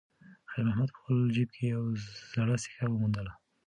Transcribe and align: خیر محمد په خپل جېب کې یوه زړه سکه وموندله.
خیر 0.49 0.63
محمد 0.67 0.89
په 0.93 0.97
خپل 0.99 1.17
جېب 1.35 1.49
کې 1.55 1.63
یوه 1.73 1.87
زړه 2.33 2.55
سکه 2.63 2.85
وموندله. 2.89 3.33